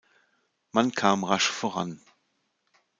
Man 0.71 0.93
kam 0.93 1.23
rasch 1.23 1.51
voran. 1.51 2.01